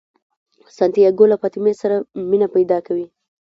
[0.77, 1.95] سانتیاګو له فاطمې سره
[2.29, 3.05] مینه پیدا کوي.